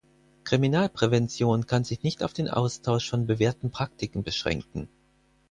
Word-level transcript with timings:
Kriminalprävention 0.45 1.67
kann 1.67 1.83
sich 1.83 2.01
nicht 2.01 2.23
auf 2.23 2.33
den 2.33 2.49
Austausch 2.49 3.07
von 3.07 3.27
bewährten 3.27 3.69
Praktiken 3.69 4.23
beschränken. 4.23 4.89